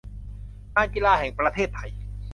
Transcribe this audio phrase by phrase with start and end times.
[0.75, 1.91] การกีฬาแห่งประเทศไทย